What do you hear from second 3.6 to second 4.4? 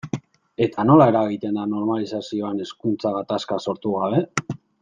sortu gabe?